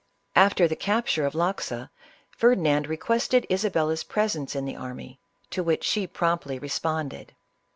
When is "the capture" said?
0.67-1.27